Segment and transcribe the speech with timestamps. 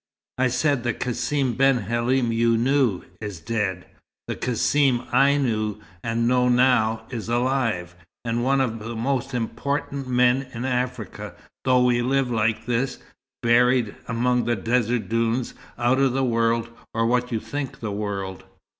[0.39, 3.85] "I said the Cassim ben Halim you knew, is dead.
[4.27, 7.93] The Cassim I knew, and know now, is alive
[8.25, 11.35] and one of the most important men in Africa,
[11.65, 12.97] though we live like this,
[13.43, 18.43] buried among the desert dunes, out of the world or what you'd think the world."